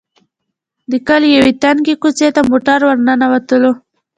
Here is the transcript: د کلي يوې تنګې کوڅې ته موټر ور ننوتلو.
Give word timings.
د 0.91 0.93
کلي 1.07 1.29
يوې 1.37 1.53
تنګې 1.63 1.95
کوڅې 2.01 2.27
ته 2.35 2.41
موټر 2.49 2.79
ور 2.85 2.97
ننوتلو. 3.07 3.71